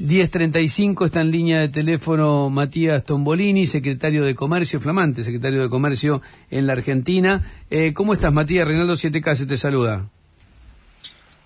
[0.00, 6.22] 10.35 está en línea de teléfono Matías Tombolini, secretario de Comercio, flamante secretario de Comercio
[6.50, 7.42] en la Argentina.
[7.68, 8.66] Eh, ¿Cómo estás, Matías?
[8.66, 10.08] Reinaldo 7K se te saluda.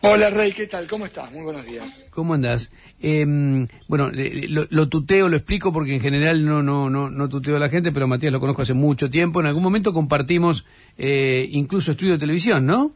[0.03, 0.87] Hola, Rey, ¿qué tal?
[0.87, 1.33] ¿Cómo estás?
[1.33, 1.85] Muy buenos días.
[2.11, 2.71] ¿Cómo andás?
[3.01, 7.59] Em, bueno, lo, tuteo, lo explico porque en general no, no, no, no tuteo a
[7.59, 9.41] la gente, pero Matías lo conozco hace mucho tiempo.
[9.41, 10.65] En algún momento compartimos
[10.97, 12.93] eh, incluso estudio de televisión, ¿no?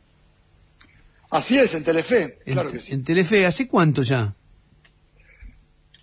[1.30, 2.92] Así es, en Telefe, claro que sí.
[2.92, 4.34] En Telefe, ¿hace cuánto ya?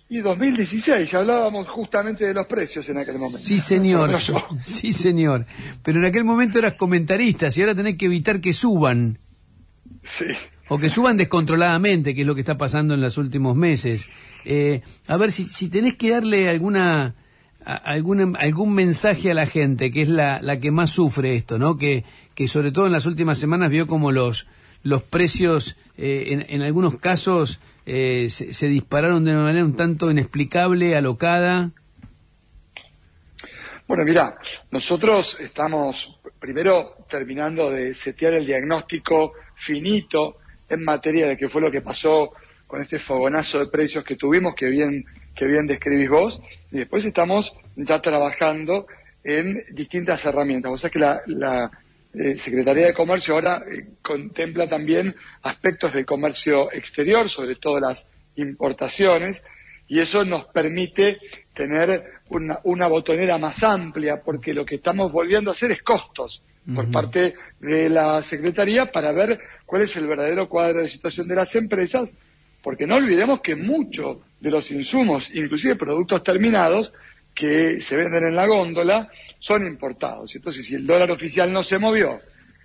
[0.08, 3.38] Y 2016, hablábamos justamente de los precios en aquel momento.
[3.38, 4.12] Sí, señor.
[4.60, 5.44] sí, señor.
[5.82, 9.18] Pero en aquel momento eras comentarista y ahora tenés que evitar que suban.
[10.04, 10.26] Sí.
[10.68, 14.06] O que suban descontroladamente, que es lo que está pasando en los últimos meses.
[14.44, 17.16] Eh, a ver, si, si tenés que darle alguna,
[17.64, 21.76] algún, algún mensaje a la gente, que es la, la que más sufre esto, ¿no?
[21.76, 24.46] Que, que sobre todo en las últimas semanas vio como los,
[24.84, 30.10] los precios eh, en, en, algunos casos eh, se, dispararon de una manera un tanto
[30.10, 31.70] inexplicable, alocada.
[33.86, 34.36] Bueno, mira,
[34.72, 41.70] nosotros estamos primero terminando de setear el diagnóstico finito en materia de qué fue lo
[41.70, 42.32] que pasó
[42.66, 45.04] con este fogonazo de precios que tuvimos, que bien,
[45.36, 46.40] que bien describís vos,
[46.72, 48.88] y después estamos ya trabajando
[49.22, 50.72] en distintas herramientas.
[50.72, 51.70] O sea que la, la
[52.18, 58.06] eh, Secretaría de Comercio ahora eh, contempla también aspectos del comercio exterior, sobre todo las
[58.36, 59.42] importaciones,
[59.88, 61.18] y eso nos permite
[61.52, 66.42] tener una, una botonera más amplia, porque lo que estamos volviendo a hacer es costos
[66.74, 71.36] por parte de la Secretaría para ver cuál es el verdadero cuadro de situación de
[71.36, 72.12] las empresas,
[72.62, 76.92] porque no olvidemos que muchos de los insumos, inclusive productos terminados,
[77.34, 80.34] que se venden en la góndola, son importados.
[80.34, 82.20] Entonces, si el dólar oficial no se movió,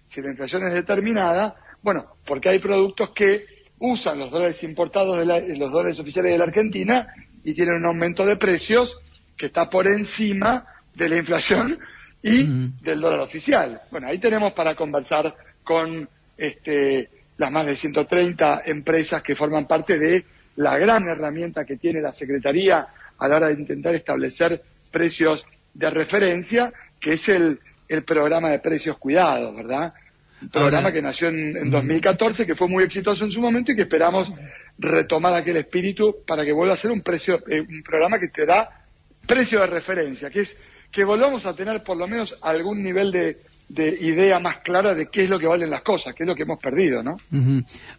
[0.08, 3.46] si la inflación es determinada, bueno, porque hay productos que
[3.80, 7.14] usan los dólares importados de los dólares oficiales de la Argentina
[7.44, 9.00] y tienen un aumento de precios
[9.36, 11.80] que está por encima de la inflación
[12.22, 12.44] y
[12.84, 13.82] del dólar oficial.
[13.90, 16.08] Bueno, ahí tenemos para conversar con
[16.38, 20.26] este, las más de 130 empresas que forman parte de
[20.58, 22.88] la gran herramienta que tiene la Secretaría
[23.18, 28.60] a la hora de intentar establecer precios de referencia, que es el, el programa de
[28.60, 29.94] precios cuidados, ¿verdad?
[30.42, 33.84] Un programa que nació en, 2014, que fue muy exitoso en su momento y que
[33.84, 34.32] esperamos
[34.78, 38.46] retomar aquel espíritu para que vuelva a ser un precio, eh, un programa que te
[38.46, 38.86] da
[39.26, 40.60] precio de referencia, que es
[40.92, 43.38] que volvamos a tener por lo menos algún nivel de,
[43.74, 46.36] de idea más clara de qué es lo que valen las cosas, qué es lo
[46.36, 47.18] que hemos perdido, ¿no?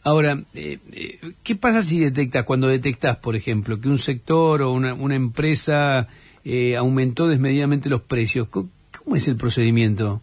[0.02, 4.72] Ahora, eh, eh, ¿qué pasa si detectas, cuando detectas, por ejemplo, que un sector o
[4.72, 6.08] una, una empresa
[6.44, 8.48] eh, aumentó desmedidamente los precios.
[8.48, 10.22] ¿Cómo es el procedimiento?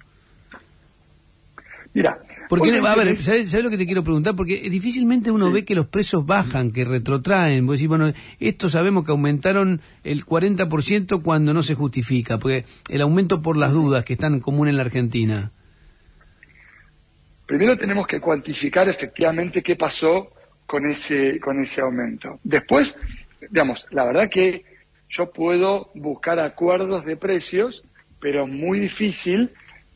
[1.94, 4.36] Mira, porque, a ver, ¿sabes, lo que te quiero preguntar?
[4.36, 7.68] Porque difícilmente uno ve que los precios bajan, que retrotraen.
[7.68, 13.02] Vos decís, bueno, esto sabemos que aumentaron el 40% cuando no se justifica, porque el
[13.02, 15.52] aumento por las dudas que están común en la Argentina.
[17.46, 20.32] Primero tenemos que cuantificar efectivamente qué pasó
[20.66, 22.40] con ese, con ese aumento.
[22.44, 22.96] Después,
[23.48, 24.66] digamos, la verdad que
[25.08, 27.84] yo puedo buscar acuerdos de precios,
[28.20, 29.52] pero es muy difícil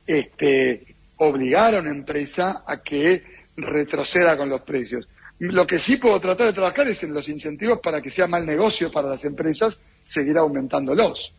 [0.06, 3.24] este, obligar a una empresa a que
[3.56, 5.08] retroceda con los precios.
[5.40, 8.46] Lo que sí puedo tratar de trabajar es en los incentivos para que sea mal
[8.46, 11.34] negocio para las empresas seguir aumentándolos.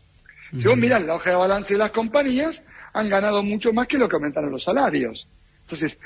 [0.51, 2.63] Si vos mirás la hoja de balance de las compañías,
[2.93, 5.27] han ganado mucho más que lo que aumentaron los salarios.
[5.63, 5.97] Entonces,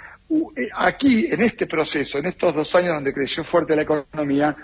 [0.56, 4.56] eh, aquí, en este proceso, en estos dos años donde creció fuerte la economía,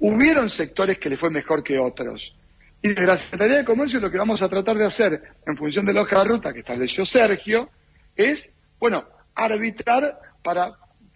[0.00, 2.34] hubieron sectores que le fue mejor que otros.
[2.82, 5.84] Y de la Secretaría de Comercio lo que vamos a tratar de hacer, en función
[5.84, 7.68] de la hoja de ruta que estableció Sergio,
[8.16, 9.04] es, bueno,
[9.34, 10.72] arbitrar para,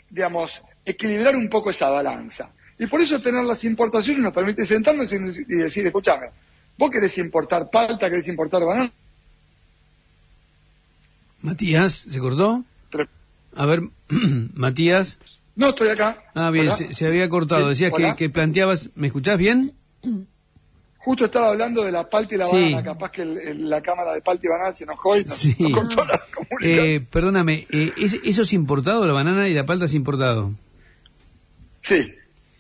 [0.08, 2.50] digamos, equilibrar un poco esa balanza.
[2.78, 6.28] Y por eso tener las importaciones nos permite sentarnos y decir, escúchame,
[6.78, 8.92] vos querés importar palta, querés importar banana.
[11.42, 12.64] Matías, ¿se cortó?
[13.56, 13.82] A ver,
[14.54, 15.20] Matías.
[15.56, 16.22] No, estoy acá.
[16.34, 17.68] Ah, bien, se, había cortado.
[17.68, 19.74] Decías que, que, planteabas, ¿me escuchás bien?
[20.98, 24.46] Justo estaba hablando de la palta y la banana, capaz que la cámara de palta
[24.46, 26.18] y banana se enojó y nos, cortó la
[26.62, 30.52] eh, Perdóname, eh, ¿eso es importado, la banana y la palta es importado?
[31.82, 32.14] Sí,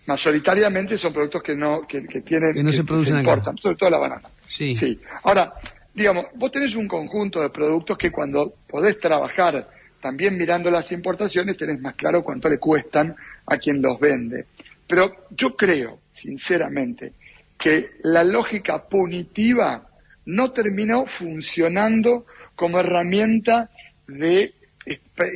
[0.06, 3.98] mayoritariamente son productos que no que, tienen que no se producen importan, sobre todo la
[3.98, 4.28] banana.
[4.46, 4.74] Sí.
[4.74, 4.98] sí.
[5.22, 5.52] Ahora,
[5.94, 9.68] digamos, vos tenés un conjunto de productos que cuando podés trabajar
[10.00, 13.14] también mirando las importaciones tenés más claro cuánto le cuestan
[13.46, 14.46] a quien los vende.
[14.86, 17.12] Pero yo creo, sinceramente,
[17.58, 19.86] que la lógica punitiva
[20.26, 22.26] no terminó funcionando
[22.56, 23.70] como herramienta
[24.18, 24.54] de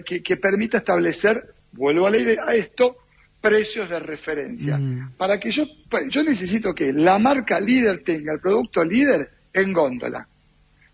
[0.04, 1.42] que, permita establecer,
[1.72, 2.96] vuelvo a, leer a esto,
[3.40, 4.78] precios de referencia.
[4.78, 5.12] Mm.
[5.16, 9.72] Para que yo, pues, yo necesito que la marca líder tenga el producto líder en
[9.72, 10.26] góndola.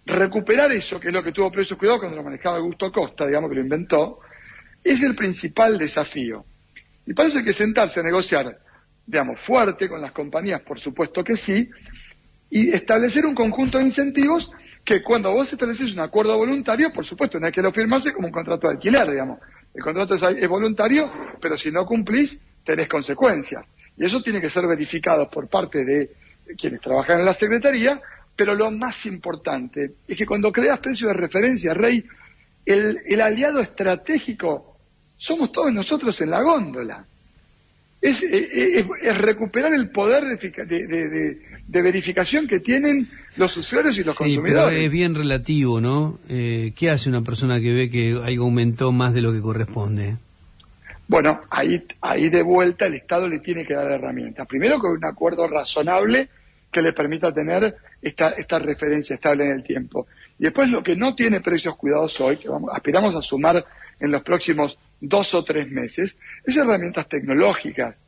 [0.06, 3.50] Recuperar eso, que es lo que tuvo precios cuidados cuando lo manejaba Augusto Costa, digamos
[3.50, 4.20] que lo inventó,
[4.82, 6.44] es el principal desafío.
[7.06, 8.58] Y para eso hay que sentarse a negociar,
[9.06, 11.70] digamos, fuerte con las compañías, por supuesto que sí,
[12.50, 14.50] y establecer un conjunto de incentivos
[14.84, 18.26] que cuando vos estableces un acuerdo voluntario, por supuesto, no hay que lo firmase como
[18.26, 19.38] un contrato de alquiler, digamos.
[19.72, 21.10] El contrato es, voluntario,
[21.40, 23.64] pero si no cumplís, tenés consecuencias.
[23.96, 26.10] Y eso tiene que ser verificado por parte de
[26.58, 28.00] quienes trabajan en la Secretaría,
[28.34, 32.04] pero lo más importante es que cuando creas precios de referencia, Rey,
[32.64, 34.76] el, aliado estratégico
[35.16, 37.04] somos todos nosotros en la góndola.
[38.00, 38.24] Es,
[39.18, 43.06] recuperar el poder de, verificación que tienen
[43.36, 44.74] los usuarios y los sí, consumidores.
[44.74, 46.18] Pero es bien relativo, ¿no?
[46.28, 50.16] Eh, ¿Qué hace una persona que ve que algo aumentó más de lo que corresponde?
[51.08, 54.46] Bueno, ahí, ahí de vuelta el Estado le tiene que dar herramientas.
[54.46, 56.28] Primero con un acuerdo razonable
[56.70, 60.06] que le permita tener esta, esta referencia estable en el tiempo.
[60.38, 63.64] Y después lo que no tiene precios cuidados hoy, que vamos, aspiramos a sumar
[63.98, 68.00] en los próximos dos o tres meses, es herramientas tecnológicas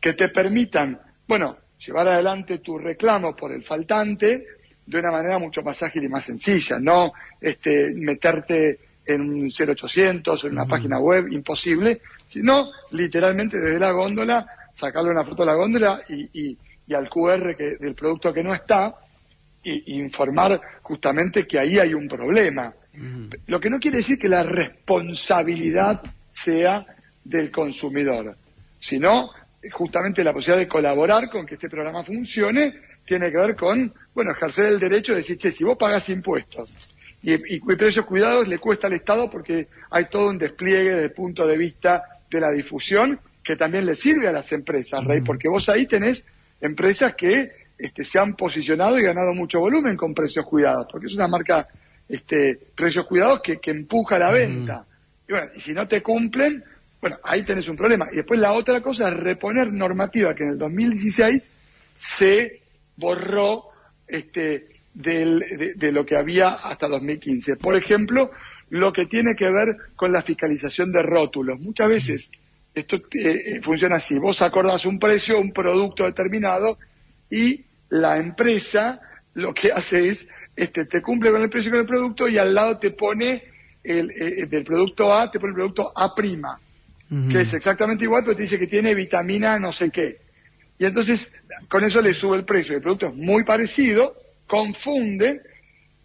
[0.00, 4.46] que te permitan, bueno, llevar adelante tu reclamo por el faltante
[4.86, 10.44] de una manera mucho más ágil y más sencilla, no este, meterte en un 0800
[10.44, 15.46] o en una página web, imposible, sino literalmente desde la góndola, sacarle una foto a
[15.46, 16.56] la góndola y,
[16.94, 18.94] al QR del producto que no está,
[19.62, 22.72] y, informar justamente que ahí hay un problema.
[23.46, 26.02] Lo que no quiere decir que la responsabilidad
[26.42, 26.86] sea
[27.24, 28.36] del consumidor,
[28.78, 29.30] sino
[29.72, 32.74] justamente la posibilidad de colaborar con que este programa funcione
[33.04, 36.94] tiene que ver con, bueno, ejercer el derecho de decir, che, si vos pagás impuestos
[37.22, 41.12] y, y, precios cuidados le cuesta al Estado porque hay todo un despliegue desde el
[41.12, 45.48] punto de vista de la difusión que también le sirve a las empresas, Rey, porque
[45.48, 46.24] vos ahí tenés
[46.60, 51.14] empresas que este, se han posicionado y ganado mucho volumen con precios cuidados, porque es
[51.14, 51.66] una marca,
[52.08, 54.84] este, precios cuidados que, que empuja la venta.
[55.28, 56.64] Y bueno, y si no te cumplen,
[57.00, 58.08] bueno, ahí tenés un problema.
[58.10, 61.52] Y después la otra cosa es reponer normativa que en el 2016
[61.96, 62.62] se
[62.96, 63.66] borró
[64.06, 67.56] este, de, lo que había hasta 2015.
[67.56, 68.30] Por ejemplo,
[68.70, 71.60] lo que tiene que ver con la fiscalización de rótulos.
[71.60, 72.30] Muchas veces
[72.74, 74.18] esto eh, eh, funciona así.
[74.18, 76.78] Vos acordás un precio, un producto determinado
[77.30, 79.00] y la empresa
[79.34, 82.52] lo que hace es, este, te cumple con el precio con el producto y al
[82.54, 83.44] lado te pone
[83.82, 86.60] el, eh, del producto A, te pone el producto A prima,
[87.30, 90.18] que es exactamente igual, pero te dice que tiene vitamina no sé qué.
[90.78, 91.32] Y entonces
[91.68, 92.76] con eso le sube el precio.
[92.76, 94.14] El producto es muy parecido,
[94.46, 95.40] confunde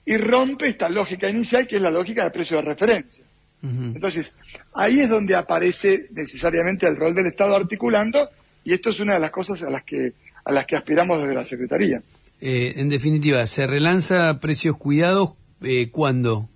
[0.06, 3.24] y rompe esta lógica inicial que es la lógica de precio de referencia.
[3.62, 4.34] Entonces,
[4.74, 8.30] ahí es donde aparece necesariamente el rol del Estado articulando
[8.66, 10.12] y esto es una de las cosas a las que,
[10.44, 12.02] a las que aspiramos desde la Secretaría.
[12.42, 16.50] Eh, en definitiva, ¿se relanza precios cuidados eh, cuándo?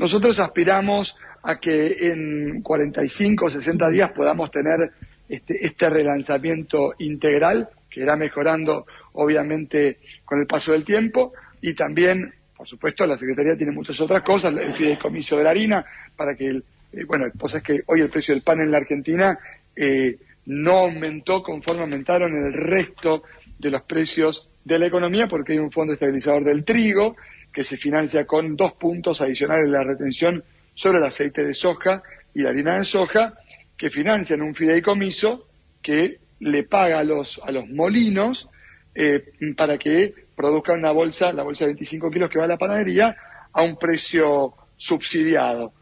[0.00, 4.92] Nosotros aspiramos a que en 45 o 60 días podamos tener
[5.28, 11.34] este, este relanzamiento integral que irá mejorando obviamente con el paso del tiempo.
[11.60, 15.84] Y también, por supuesto, la Secretaría tiene muchas otras cosas, el fideicomiso de la harina,
[16.16, 16.64] para que, el,
[16.94, 19.38] eh, bueno, es que hoy el precio del pan en la Argentina
[19.76, 20.16] eh,
[20.46, 23.24] no aumentó conforme aumentaron el resto
[23.58, 27.16] de los precios de la economía porque hay un fondo estabilizador del trigo
[27.52, 32.02] que se financia con dos puntos adicionales de la retención sobre el aceite de soja
[32.34, 33.34] y la harina de soja
[33.76, 35.48] que financian un fideicomiso
[35.82, 38.48] que le paga a los, a los molinos
[38.94, 39.24] eh,
[39.56, 43.16] para que produzcan una bolsa, la bolsa de 25 kilos que va a la panadería,
[43.52, 45.72] a un precio subsidiado.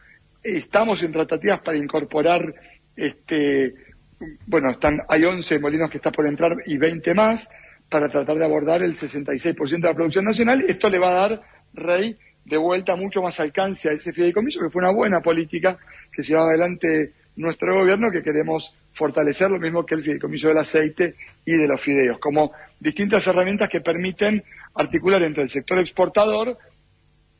[0.42, 2.54] Estamos en tratativas para incorporar,
[2.96, 3.74] este,
[4.46, 7.48] bueno, están, hay 11 molinos que están por entrar y 20 más
[7.88, 10.64] para tratar de abordar el 66% de la producción nacional.
[10.66, 11.42] Esto le va a dar,
[11.78, 15.78] Rey, de vuelta mucho más alcance a ese fideicomiso, que fue una buena política
[16.12, 21.14] que llevaba adelante nuestro gobierno, que queremos fortalecer lo mismo que el fideicomiso del aceite
[21.44, 24.42] y de los fideos, como distintas herramientas que permiten
[24.74, 26.58] articular entre el sector exportador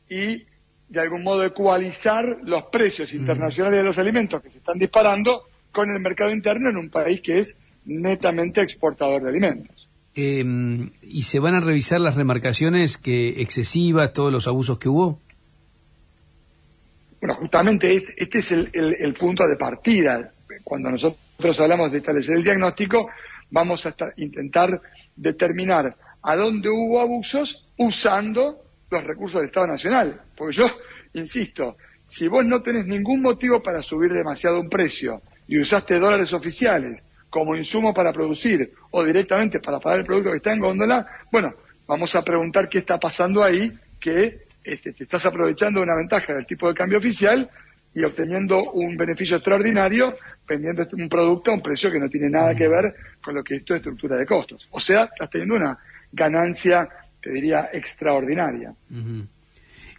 [0.09, 0.45] y
[0.87, 5.89] de algún modo ecualizar los precios internacionales de los alimentos que se están disparando con
[5.91, 7.55] el mercado interno en un país que es
[7.85, 9.78] netamente exportador de alimentos.
[10.15, 15.19] Em, ¿Y se van a revisar las remarcaciones que excesivas, todos los abusos que hubo?
[17.21, 20.31] Bueno, justamente este, es el punto de partida.
[20.63, 23.09] Cuando nosotros hablamos de establecer el diagnóstico,
[23.51, 24.81] vamos a intentar
[25.15, 30.21] determinar a dónde hubo abusos usando los recursos del Estado Nacional.
[30.35, 30.69] Porque yo,
[31.13, 36.33] insisto, si vos no tenés ningún motivo para subir demasiado un precio y usaste dólares
[36.33, 41.05] oficiales como insumo para producir o directamente para pagar el producto que está en góndola,
[41.31, 41.53] bueno,
[41.87, 46.45] vamos a preguntar qué está pasando ahí, que este, te estás aprovechando una ventaja del
[46.45, 47.49] tipo de cambio oficial
[47.93, 50.13] y obteniendo un beneficio extraordinario
[50.47, 53.55] vendiendo un producto a un precio que no tiene nada que ver con lo que
[53.55, 54.67] es tu estructura de costos.
[54.71, 55.77] O sea, estás teniendo una
[56.11, 56.87] ganancia,
[57.21, 58.73] te diría, extraordinaria.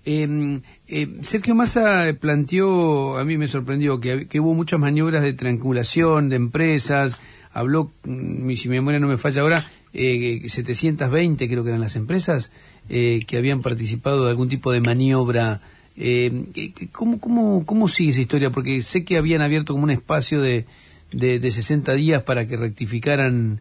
[0.04, 6.36] Eh, Sergio Massa planteó, a mí me sorprendió, que, hubo muchas maniobras de triangulación de
[6.36, 7.18] empresas,
[7.52, 11.96] habló, mm, si mi memoria no me falla ahora, eh, 720 creo que eran las
[11.96, 12.50] empresas
[12.88, 15.60] eh, que habían participado de algún tipo de maniobra.
[15.96, 18.50] Eh, ¿cómo, cómo, ¿Cómo sigue esa historia?
[18.50, 20.64] Porque sé que habían abierto como un espacio de,
[21.12, 23.60] de, de 60 días para que rectificaran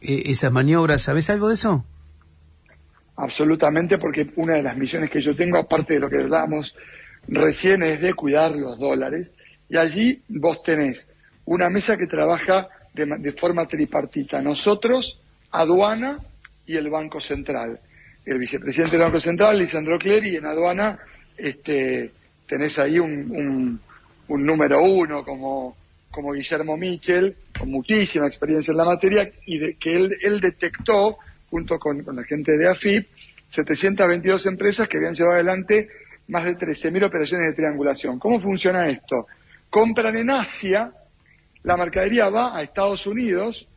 [0.00, 1.02] eh, esas maniobras.
[1.02, 1.84] ¿Sabes algo de eso?
[3.16, 6.74] Absolutamente, porque una de las misiones que yo tengo, aparte de lo que hablábamos
[7.28, 9.32] recién, es de cuidar los dólares.
[9.68, 11.08] Y allí vos tenés
[11.44, 14.40] una mesa que trabaja de, forma tripartita.
[14.40, 15.18] Nosotros,
[15.50, 16.18] aduana
[16.66, 17.80] y el Banco Central.
[18.24, 20.98] El vicepresidente del Banco Central, Lisandro Clery, en aduana
[21.36, 22.10] este,
[22.48, 23.80] tenés ahí un,
[24.28, 25.76] un, número uno como,
[26.10, 31.18] como Guillermo Michel, con muchísima experiencia en la materia, y de, que él, él detectó
[31.54, 33.06] junto con, la gente de AFIP,
[33.48, 35.88] 722 empresas que habían llevado adelante
[36.26, 38.18] más de 13.000 operaciones de triangulación.
[38.18, 39.28] ¿Cómo funciona esto?
[39.70, 40.92] Compran en Asia,
[41.62, 43.68] la mercadería va a Estados Unidos,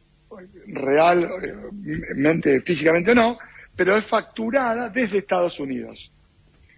[0.66, 3.38] realmente, físicamente no,
[3.76, 6.12] pero es facturada desde Estados Unidos.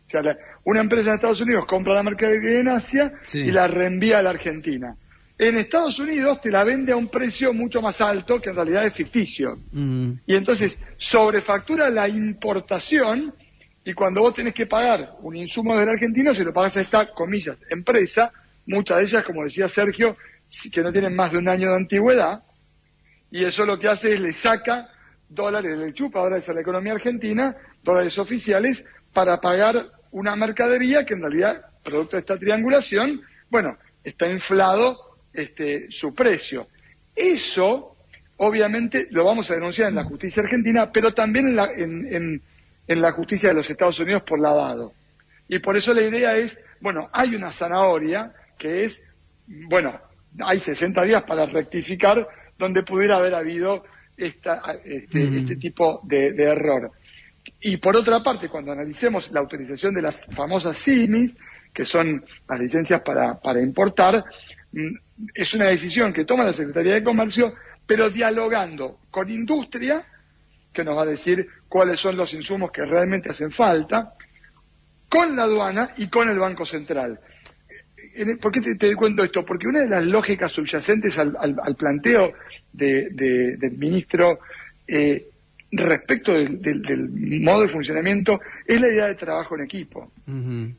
[0.06, 0.22] O sea,
[0.66, 4.32] una empresa de Estados Unidos compra la mercadería en Asia y la reenvía a la
[4.32, 4.98] Argentina.
[5.40, 8.86] En Estados Unidos te la vende a un precio mucho más alto que en realidad
[8.86, 9.58] es ficticio.
[9.72, 10.12] Mm.
[10.26, 13.34] Y entonces sobrefactura la importación
[13.86, 16.82] y cuando vos tenés que pagar un insumo desde la Argentina, se lo pagas a
[16.82, 18.34] esta, comillas, empresa,
[18.66, 20.18] muchas de ellas, como decía Sergio,
[20.74, 22.44] que no tienen más de un año de antigüedad,
[23.32, 24.90] y eso lo que hace es le saca
[25.30, 31.14] dólares, le chupa dólares a la economía argentina, dólares oficiales, para pagar una mercadería que
[31.14, 36.68] en realidad, producto de esta triangulación, bueno, está inflado este, su precio.
[37.16, 37.96] Eso,
[38.38, 42.42] obviamente, lo vamos a denunciar en la justicia argentina, pero también en la, en,
[42.88, 44.94] en, la justicia de los Estados Unidos por lavado.
[45.48, 49.10] Y por eso la idea es, bueno, hay una zanahoria que es,
[49.48, 50.00] bueno,
[50.40, 53.84] hay 60 días para rectificar donde pudiera haber habido
[54.18, 56.92] esta, este, este tipo de, de, error.
[57.62, 61.36] Y por otra parte, cuando analicemos la autorización de las famosas CIMIS,
[61.74, 64.24] que son las licencias para, para importar,
[65.34, 67.54] es una decisión que toma la Secretaría de Comercio,
[67.86, 70.06] pero dialogando con industria,
[70.72, 74.14] que nos va a decir cuáles son los insumos que realmente hacen falta,
[75.10, 77.20] con la aduana y con el Banco Central.
[78.42, 79.46] ¿Por qué te, cuento esto?
[79.46, 82.34] Porque una de las lógicas subyacentes al, planteo
[82.72, 84.40] del ministro
[84.88, 85.28] eh,
[85.72, 87.10] respecto del,
[87.42, 90.12] modo de funcionamiento es la idea de trabajo en equipo,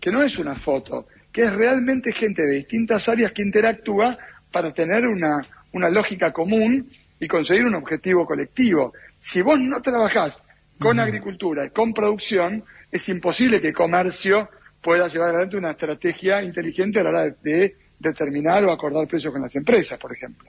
[0.00, 4.18] que no es una foto, que es realmente gente de distintas áreas que interactúa
[4.50, 5.40] para tener una,
[5.72, 8.92] una lógica común y conseguir un objetivo colectivo.
[9.20, 10.38] Si vos no trabajás
[10.78, 14.48] con agricultura y con producción, es imposible que comercio
[14.80, 19.42] pueda llevar adelante una estrategia inteligente a la hora de, determinar o acordar precios con
[19.42, 20.48] las empresas, por ejemplo.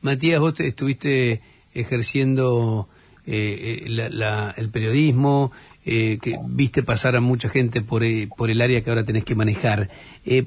[0.00, 1.40] Matías, vos estuviste
[1.74, 2.88] ejerciendo
[3.26, 5.52] eh, eh, el periodismo,
[5.84, 8.02] eh, que viste pasar a mucha gente por,
[8.36, 9.88] por el área que ahora tenés que manejar.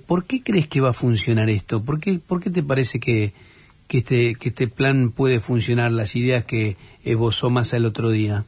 [0.06, 1.84] ¿Por qué crees que va a funcionar esto?
[1.84, 3.34] ¿Por qué, por qué te parece que,
[3.88, 8.46] que, este, que este plan puede funcionar, las ideas que esbozó más el otro día?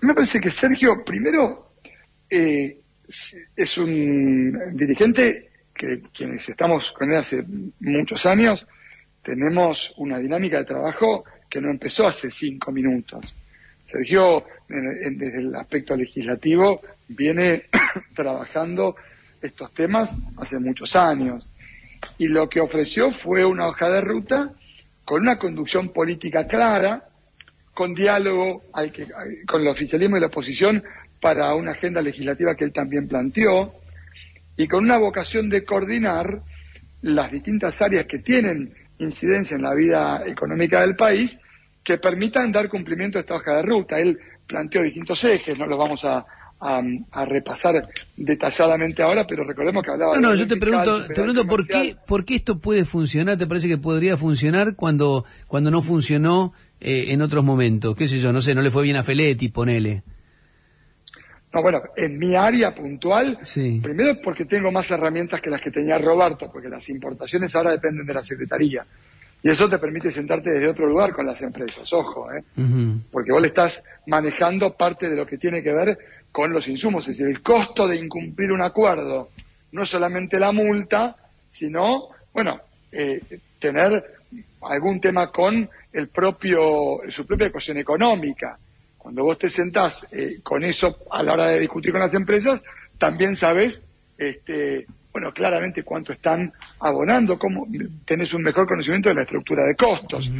[0.00, 1.70] Me parece que Sergio, primero,
[2.28, 7.44] es un dirigente que quienes estamos con él hace
[7.80, 8.66] muchos años,
[9.22, 13.24] tenemos una dinámica de trabajo que no empezó hace cinco minutos.
[13.96, 17.64] Sergio, desde el aspecto legislativo, viene
[18.14, 18.96] trabajando
[19.40, 21.46] estos temas hace muchos años.
[22.18, 24.52] Y lo que ofreció fue una hoja de ruta
[25.04, 27.04] con una conducción política clara,
[27.72, 28.62] con diálogo
[29.46, 30.82] con el oficialismo y la oposición
[31.20, 33.72] para una agenda legislativa que él también planteó,
[34.56, 36.40] y con una vocación de coordinar
[37.02, 41.38] las distintas áreas que tienen incidencia en la vida económica del país
[41.86, 44.00] que permitan dar cumplimiento a esta hoja de ruta.
[44.00, 46.26] Él planteó distintos ejes, no los vamos a,
[47.28, 50.16] repasar detalladamente ahora, pero recordemos que hablaba...
[50.16, 53.46] No, no, yo te pregunto, te pregunto por qué, por qué esto puede funcionar, ¿te
[53.46, 57.94] parece que podría funcionar cuando, cuando no funcionó eh, en otros momentos?
[57.94, 58.32] ¿Qué sé yo?
[58.32, 60.02] No sé, no le fue bien a Feletti, ponele.
[61.52, 63.78] No, bueno, en mi área puntual, Sí.
[63.82, 68.06] primero porque tengo más herramientas que las que tenía Roberto, porque las importaciones ahora dependen
[68.06, 68.84] de la Secretaría.
[69.42, 72.42] Y eso te permite sentarte desde otro lugar con las empresas, ojo, ¿eh?
[73.12, 75.98] Porque vos le estás manejando parte de lo que tiene que ver
[76.32, 79.30] con los insumos, es decir, el costo de incumplir un acuerdo,
[79.72, 81.16] no solamente la multa,
[81.48, 82.60] sino, bueno,
[82.92, 83.20] eh,
[83.58, 84.16] tener
[84.62, 88.58] algún tema con el propio, su propia ecuación económica.
[88.98, 92.62] Cuando vos te sentás eh, con eso a la hora de discutir con las empresas,
[92.98, 93.82] también sabes,
[94.18, 94.86] este,
[95.16, 97.66] bueno, claramente cuánto están abonando, cómo
[98.04, 100.30] tenés un mejor conocimiento de la estructura de costos.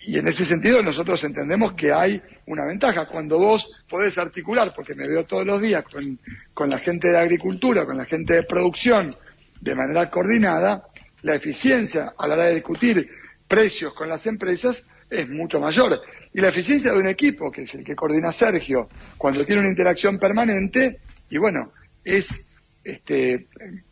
[0.00, 3.06] Y en ese sentido nosotros entendemos que hay una ventaja.
[3.06, 6.18] Cuando vos podés articular, porque me veo todos los días con,
[6.52, 9.14] con la gente de la agricultura, con la gente de producción,
[9.60, 10.82] de manera coordinada,
[11.22, 13.08] la eficiencia a la hora de discutir
[13.46, 16.00] precios con las empresas es mucho mayor.
[16.34, 19.70] Y la eficiencia de un equipo, que es el que coordina Sergio, cuando tiene una
[19.70, 20.98] interacción permanente,
[21.30, 21.70] y bueno,
[22.04, 22.47] es
[22.92, 23.46] este,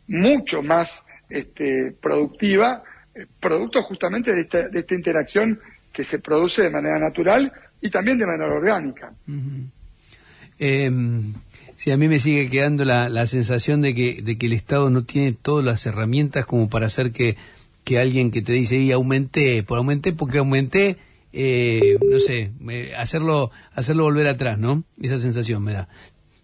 [0.07, 2.83] mucho más este, productiva,
[3.15, 5.59] eh, producto justamente de esta, de esta interacción
[5.93, 7.51] que se produce de manera natural
[7.81, 9.13] y también de manera orgánica.
[9.27, 9.69] Ujú.
[10.59, 10.91] Eh,
[11.75, 14.89] sí, a mí me sigue quedando la, la sensación de que, de que el Estado
[14.89, 17.35] no tiene todas las herramientas como para hacer que,
[17.83, 20.97] que alguien que te dice, y aumenté, por aumenté porque aumenté,
[21.33, 24.83] eh, no sé, me- hacerlo, hacerlo volver atrás, ¿no?
[25.01, 25.87] Esa sensación me da.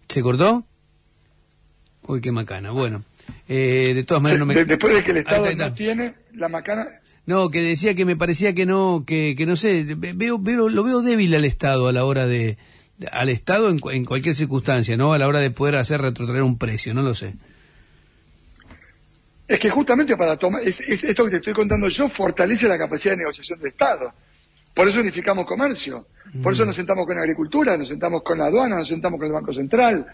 [0.08, 0.64] ¿Se cortó?
[2.06, 2.70] Uy, qué macana.
[2.70, 3.02] Bueno,
[3.48, 4.54] eh, de todas maneras no me...
[4.54, 6.86] De- después de que el Estado está, no tiene la macana,
[7.26, 10.68] No, que decía que me parecía que no, que, que no sé, ve- veo, veo,
[10.68, 12.58] lo veo débil al Estado a la hora de,
[13.10, 15.12] al Estado en, en cualquier circunstancia, ¿no?
[15.14, 17.34] A la hora de poder hacer retrotraer un precio, no lo sé.
[19.48, 22.78] es que justamente para tomar, es, es esto que te estoy contando yo fortalece la
[22.78, 24.12] capacidad de negociación del Estado.
[24.74, 26.06] Por eso unificamos comercio,
[26.42, 29.32] por eso nos sentamos con agricultura, nos sentamos con la aduana, nos sentamos con el
[29.32, 30.04] Banco Central.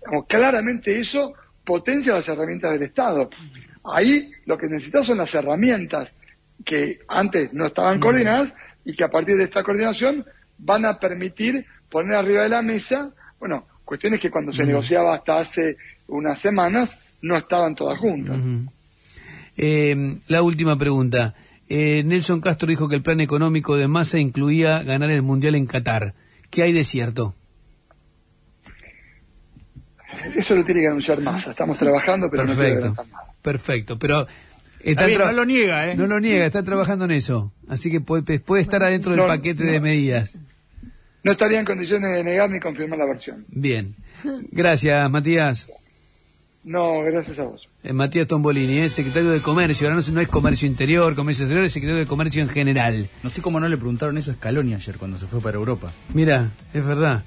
[0.00, 3.30] Digamos, claramente eso potencia las herramientas del Estado.
[3.84, 6.14] Ahí lo que necesitas son las herramientas
[6.64, 8.52] que antes no estaban coordinadas
[8.84, 10.24] y que a partir de esta coordinación
[10.58, 15.38] van a permitir poner arriba de la mesa, bueno, cuestiones que cuando se negociaba hasta
[15.38, 15.76] hace
[16.08, 18.38] unas semanas no estaban todas juntas.
[19.56, 21.34] Eh, la última pregunta.
[21.68, 25.66] Eh, Nelson Castro dijo que el plan económico de Massa incluía ganar el Mundial en
[25.66, 26.14] Qatar.
[26.50, 27.34] ¿Qué hay de cierto?
[30.36, 31.50] Eso lo tiene que anunciar Massa.
[31.52, 33.24] Estamos trabajando, pero no quiero Perfecto, nada.
[33.42, 33.98] perfecto.
[33.98, 34.26] Pero
[34.80, 35.96] Está bien, no lo niega, ¿eh?
[35.96, 37.52] No lo niega, está trabajando en eso.
[37.68, 39.72] Así que puede, puede estar adentro del No, paquete no.
[39.72, 40.36] de medidas.
[41.24, 43.44] No estaría en condiciones de negar ni confirmar la versión.
[43.48, 43.94] Bien.
[44.52, 45.66] Gracias, Matías.
[46.64, 47.66] No, gracias a vos.
[47.82, 49.86] Eh, Matías Tombolini, es secretario de Comercio.
[49.86, 53.08] Ahora no, es- no es comercio interior, comercio exterior, es secretario de Comercio en general.
[53.22, 55.92] No sé cómo no le preguntaron eso a Scaloni ayer cuando se fue para Europa.
[56.14, 57.24] Mira, es verdad.